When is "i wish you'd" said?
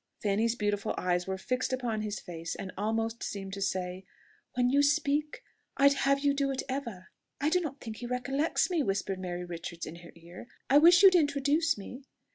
10.71-11.13